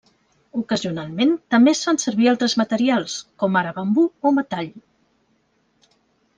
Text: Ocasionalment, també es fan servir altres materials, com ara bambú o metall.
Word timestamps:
Ocasionalment, 0.61 1.33
també 1.55 1.73
es 1.77 1.81
fan 1.89 2.01
servir 2.05 2.31
altres 2.33 2.57
materials, 2.63 3.19
com 3.45 3.61
ara 3.63 3.77
bambú 3.79 4.09
o 4.31 4.35
metall. 4.41 4.75